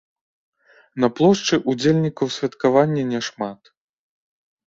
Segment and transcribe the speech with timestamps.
[1.03, 3.61] На плошчы ўдзельнікаў святкавання няшмат.